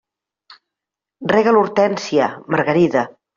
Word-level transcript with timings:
Rega 1.33 1.53
l'hortènsia, 1.57 2.31
Margarida. 2.57 3.07